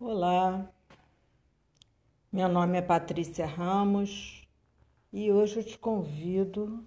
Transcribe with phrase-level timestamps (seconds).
[0.00, 0.68] Olá,
[2.30, 4.44] meu nome é Patrícia Ramos
[5.12, 6.84] e hoje eu te convido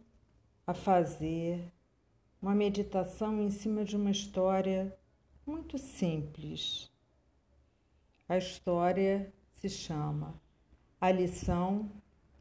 [0.68, 1.72] a fazer
[2.42, 4.94] uma meditação em cima de uma história
[5.46, 6.92] muito simples.
[8.28, 10.40] A história se chama
[11.00, 11.90] A Lição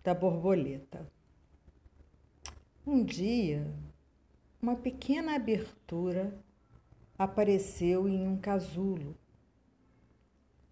[0.03, 1.09] da Borboleta.
[2.85, 3.73] Um dia,
[4.61, 6.37] uma pequena abertura
[7.17, 9.17] apareceu em um casulo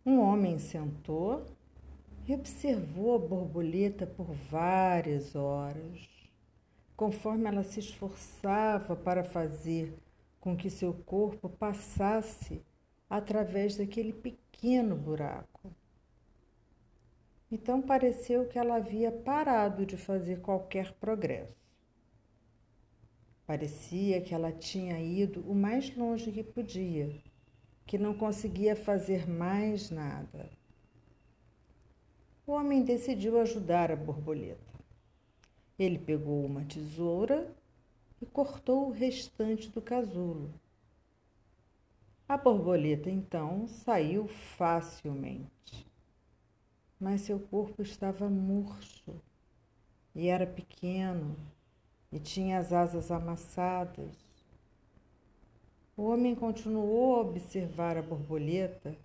[0.07, 1.47] um homem sentou
[2.27, 6.09] e observou a borboleta por várias horas,
[6.95, 9.95] conforme ela se esforçava para fazer
[10.41, 12.61] com que seu corpo passasse
[13.09, 15.73] através daquele pequeno buraco.
[17.51, 21.55] Então pareceu que ela havia parado de fazer qualquer progresso.
[23.47, 27.11] Parecia que ela tinha ido o mais longe que podia
[27.87, 30.51] que não conseguia fazer mais nada.
[32.47, 34.75] O homem decidiu ajudar a borboleta.
[35.79, 37.51] Ele pegou uma tesoura
[38.21, 40.53] e cortou o restante do casulo.
[42.29, 45.87] A borboleta então saiu facilmente,
[46.99, 49.21] mas seu corpo estava murcho
[50.15, 51.37] e era pequeno
[52.11, 54.17] e tinha as asas amassadas
[55.97, 58.97] o homem continuou a observar a borboleta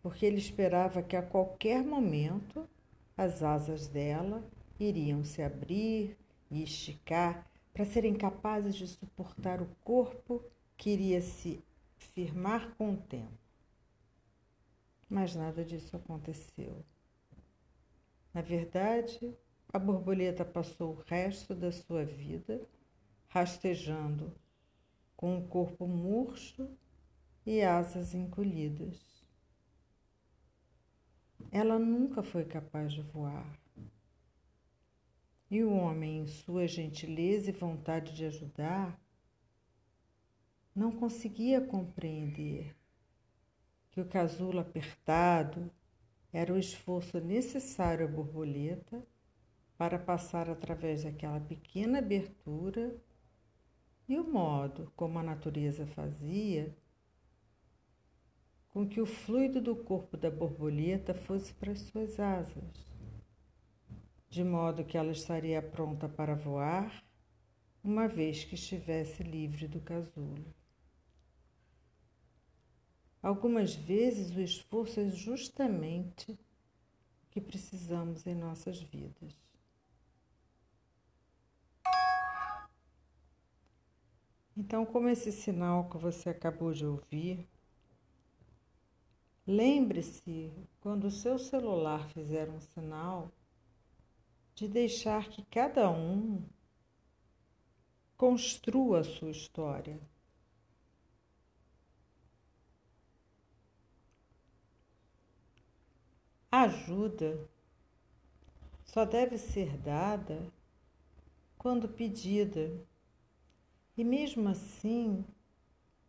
[0.00, 2.68] porque ele esperava que a qualquer momento
[3.16, 4.44] as asas dela
[4.78, 6.16] iriam se abrir
[6.50, 10.42] e esticar para serem capazes de suportar o corpo
[10.76, 11.62] que iria se
[11.96, 13.32] firmar com o tempo.
[15.08, 16.84] Mas nada disso aconteceu.
[18.32, 19.34] Na verdade,
[19.72, 22.60] a borboleta passou o resto da sua vida
[23.28, 24.32] rastejando
[25.16, 26.68] com o corpo murcho
[27.46, 29.24] e asas encolhidas.
[31.50, 33.58] Ela nunca foi capaz de voar.
[35.50, 39.00] E o homem, em sua gentileza e vontade de ajudar,
[40.74, 42.74] não conseguia compreender
[43.90, 45.70] que o casulo apertado
[46.32, 49.06] era o esforço necessário à borboleta
[49.78, 53.00] para passar através daquela pequena abertura
[54.08, 56.76] e o modo como a natureza fazia
[58.68, 62.92] com que o fluido do corpo da borboleta fosse para as suas asas,
[64.28, 67.04] de modo que ela estaria pronta para voar
[67.84, 70.44] uma vez que estivesse livre do casulo.
[73.22, 76.38] Algumas vezes o esforço é justamente o
[77.30, 79.34] que precisamos em nossas vidas.
[84.56, 87.48] Então, como esse sinal que você acabou de ouvir,
[89.44, 93.32] lembre-se, quando o seu celular fizer um sinal,
[94.54, 96.44] de deixar que cada um
[98.16, 100.00] construa a sua história.
[106.50, 107.50] A ajuda
[108.84, 110.52] só deve ser dada
[111.58, 112.86] quando pedida
[113.96, 115.24] e mesmo assim,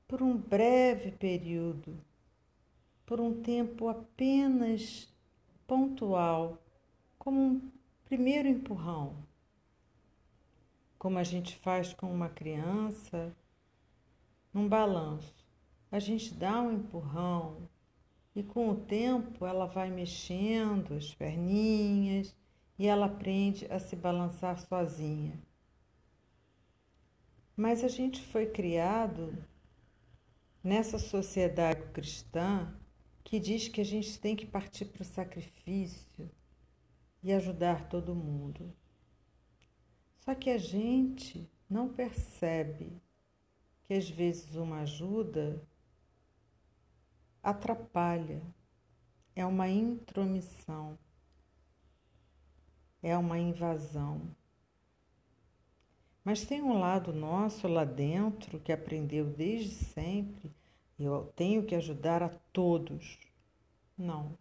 [0.07, 1.97] por um breve período,
[3.05, 5.07] por um tempo apenas
[5.67, 6.57] pontual,
[7.17, 7.71] como um
[8.05, 9.15] primeiro empurrão,
[10.97, 13.35] como a gente faz com uma criança
[14.53, 15.45] num balanço.
[15.91, 17.69] A gente dá um empurrão
[18.35, 22.35] e com o tempo ela vai mexendo as perninhas
[22.77, 25.39] e ela aprende a se balançar sozinha.
[27.55, 29.37] Mas a gente foi criado
[30.63, 32.73] nessa sociedade cristã
[33.23, 36.29] que diz que a gente tem que partir para o sacrifício
[37.23, 38.73] e ajudar todo mundo.
[40.19, 43.01] Só que a gente não percebe
[43.83, 45.61] que às vezes uma ajuda
[47.41, 48.41] atrapalha,
[49.35, 50.97] é uma intromissão,
[53.03, 54.35] é uma invasão.
[56.25, 60.51] Mas tem um lado nosso lá dentro que aprendeu desde sempre,
[60.97, 63.19] eu tenho que ajudar a todos.
[63.95, 64.35] Não.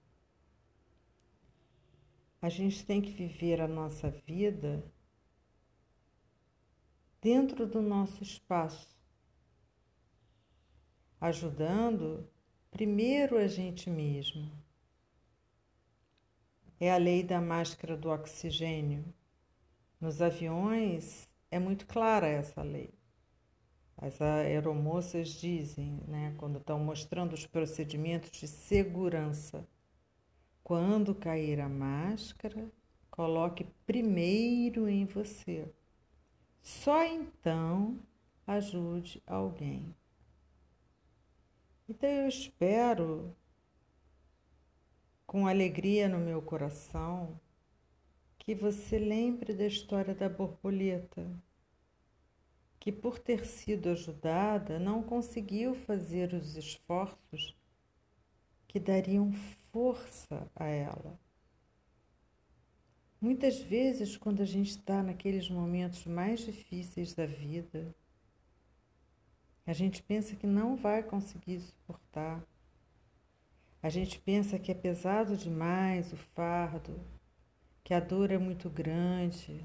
[2.40, 4.82] A gente tem que viver a nossa vida
[7.20, 8.88] dentro do nosso espaço,
[11.20, 12.26] ajudando
[12.70, 14.50] primeiro a gente mesmo.
[16.80, 19.04] É a lei da máscara do oxigênio.
[20.00, 22.92] Nos aviões, é muito clara essa lei.
[23.96, 29.64] As aeromoças dizem, né, quando estão mostrando os procedimentos de segurança,
[30.64, 32.68] quando cair a máscara,
[33.08, 35.72] coloque primeiro em você.
[36.60, 38.00] Só então
[38.44, 39.94] ajude alguém.
[41.88, 43.32] Então eu espero,
[45.24, 47.38] com alegria no meu coração,
[48.44, 51.26] que você lembre da história da borboleta,
[52.78, 57.56] que por ter sido ajudada não conseguiu fazer os esforços
[58.68, 59.32] que dariam
[59.72, 61.18] força a ela.
[63.18, 67.94] Muitas vezes, quando a gente está naqueles momentos mais difíceis da vida,
[69.64, 72.46] a gente pensa que não vai conseguir suportar.
[73.82, 77.00] A gente pensa que é pesado demais o fardo,
[77.84, 79.62] que a dor é muito grande.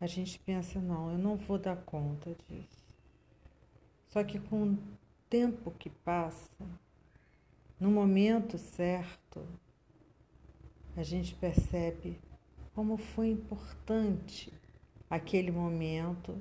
[0.00, 2.86] A gente pensa, não, eu não vou dar conta disso.
[4.06, 4.78] Só que com o
[5.28, 6.64] tempo que passa,
[7.78, 9.44] no momento certo,
[10.96, 12.20] a gente percebe
[12.72, 14.52] como foi importante
[15.08, 16.40] aquele momento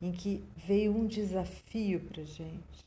[0.00, 2.84] em que veio um desafio para gente,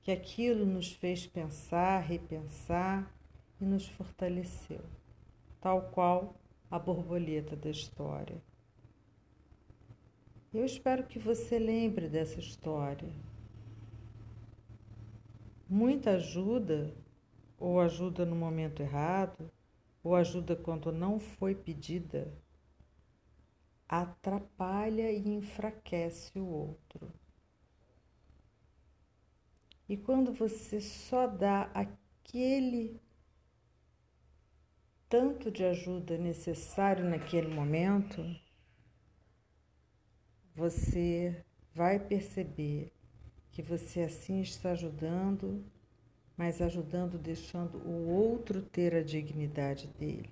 [0.00, 3.17] que aquilo nos fez pensar, repensar
[3.60, 4.84] e nos fortaleceu,
[5.60, 6.34] tal qual
[6.70, 8.40] a borboleta da história.
[10.52, 13.08] Eu espero que você lembre dessa história.
[15.68, 16.94] Muita ajuda,
[17.58, 19.50] ou ajuda no momento errado,
[20.02, 22.32] ou ajuda quando não foi pedida,
[23.88, 27.12] atrapalha e enfraquece o outro.
[29.88, 33.00] E quando você só dá aquele
[35.08, 38.24] tanto de ajuda necessário naquele momento,
[40.54, 41.44] você
[41.74, 42.92] vai perceber
[43.50, 45.64] que você assim está ajudando
[46.38, 50.30] mas ajudando, deixando o outro ter a dignidade dele.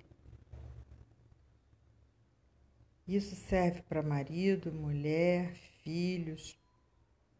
[3.05, 5.53] Isso serve para marido, mulher,
[5.83, 6.57] filhos,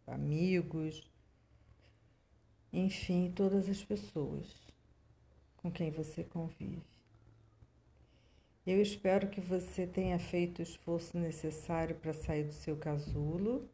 [0.06, 1.10] amigos,
[2.74, 4.54] enfim, todas as pessoas
[5.56, 6.97] com quem você convive.
[8.68, 13.66] Eu espero que você tenha feito o esforço necessário para sair do seu casulo,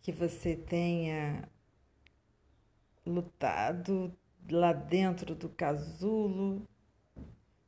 [0.00, 1.46] que você tenha
[3.04, 4.16] lutado
[4.50, 6.66] lá dentro do casulo,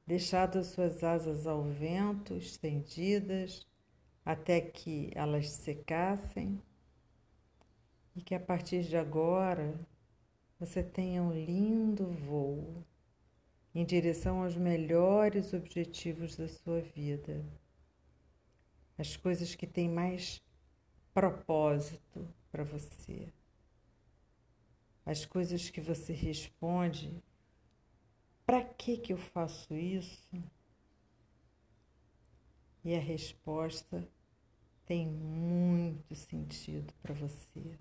[0.07, 3.67] deixado as suas asas ao vento, estendidas,
[4.25, 6.59] até que elas secassem,
[8.15, 9.79] e que a partir de agora
[10.59, 12.83] você tenha um lindo voo
[13.77, 17.45] em direção aos melhores objetivos da sua vida,
[18.99, 20.43] as coisas que têm mais
[21.15, 23.33] propósito para você
[25.07, 27.23] as coisas que você responde,
[28.45, 30.29] para que que eu faço isso?
[32.85, 34.07] E a resposta
[34.85, 37.79] tem muito sentido para você.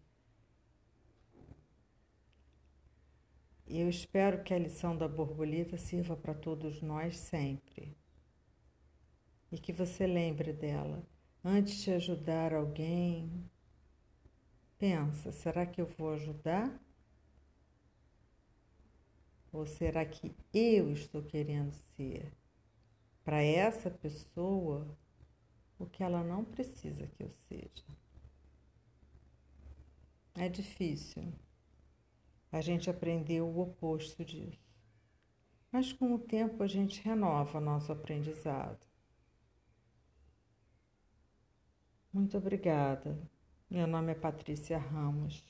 [3.78, 7.94] Eu espero que a lição da borboleta sirva para todos nós sempre.
[9.52, 11.06] E que você lembre dela.
[11.44, 13.30] Antes de ajudar alguém,
[14.78, 16.82] pensa: será que eu vou ajudar?
[19.52, 22.32] Ou será que eu estou querendo ser
[23.26, 24.88] para essa pessoa
[25.78, 27.84] o que ela não precisa que eu seja?
[30.34, 31.34] É difícil.
[32.56, 34.66] A gente aprendeu o oposto disso.
[35.70, 38.80] Mas com o tempo a gente renova nosso aprendizado.
[42.14, 43.20] Muito obrigada.
[43.70, 45.44] Meu nome é Patrícia Ramos.